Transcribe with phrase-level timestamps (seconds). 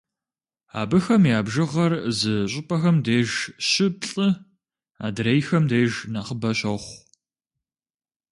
[0.81, 3.29] Абыхэм я бжыгъэр зы щӏыпӏэхэм деж
[3.69, 4.27] щы-плӏы,
[5.05, 6.95] адрейхэм деж нэхъыбэ щохъу.